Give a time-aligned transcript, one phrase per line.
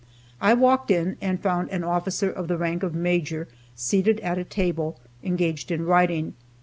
[0.41, 4.43] I walked in, and found an officer of the rank of Major seated at a
[4.43, 6.33] table, engaged in writing.